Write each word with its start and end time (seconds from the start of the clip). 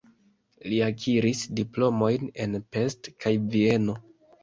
Li 0.71 0.79
akiris 0.85 1.43
diplomojn 1.61 2.35
en 2.47 2.59
Pest 2.75 3.15
kaj 3.23 3.39
Vieno. 3.55 4.05